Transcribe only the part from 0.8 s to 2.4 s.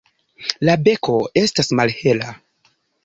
beko estas malhela.